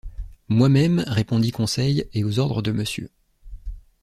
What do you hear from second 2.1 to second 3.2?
et aux ordres de monsieur.